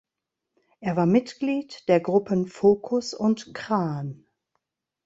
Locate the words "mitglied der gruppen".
1.05-2.47